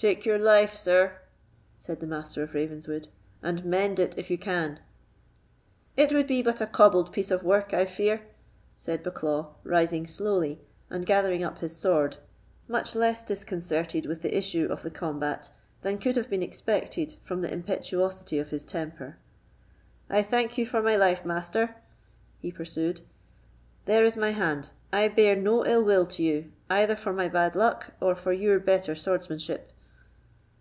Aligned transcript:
"Take 0.00 0.24
your 0.24 0.38
life, 0.38 0.74
sir," 0.74 1.16
said 1.76 1.98
the 1.98 2.06
Master 2.06 2.44
of 2.44 2.54
Ravenswood, 2.54 3.08
"and 3.42 3.64
mend 3.64 3.98
it 3.98 4.16
if 4.16 4.30
you 4.30 4.38
can." 4.38 4.78
"It 5.96 6.12
would 6.12 6.28
be 6.28 6.40
but 6.40 6.60
a 6.60 6.68
cobbled 6.68 7.12
piece 7.12 7.32
of 7.32 7.42
work, 7.42 7.74
I 7.74 7.84
fear," 7.84 8.22
said 8.76 9.02
Bucklaw, 9.02 9.54
rising 9.64 10.06
slowly 10.06 10.60
and 10.88 11.04
gathering 11.04 11.42
up 11.42 11.58
his 11.58 11.74
sword, 11.74 12.18
much 12.68 12.94
less 12.94 13.24
disconcerted 13.24 14.06
with 14.06 14.22
the 14.22 14.36
issue 14.38 14.68
of 14.70 14.82
the 14.84 14.90
combat 14.92 15.50
than 15.82 15.98
could 15.98 16.14
have 16.14 16.30
been 16.30 16.44
expected 16.44 17.16
from 17.24 17.40
the 17.40 17.52
impetuosity 17.52 18.38
of 18.38 18.50
his 18.50 18.64
temper. 18.64 19.16
"I 20.08 20.22
thank 20.22 20.56
you 20.56 20.64
for 20.64 20.80
my 20.80 20.94
life, 20.94 21.24
Master," 21.24 21.74
he 22.38 22.52
pursued. 22.52 23.00
"There 23.86 24.04
is 24.04 24.16
my 24.16 24.30
hand; 24.30 24.70
I 24.92 25.08
bear 25.08 25.34
no 25.34 25.66
ill 25.66 25.82
will 25.82 26.06
to 26.06 26.22
you, 26.22 26.52
either 26.70 26.94
for 26.94 27.12
my 27.12 27.26
bad 27.26 27.56
luck 27.56 27.94
or 28.00 28.14
your 28.32 28.60
better 28.60 28.94
swordsmanship." 28.94 29.72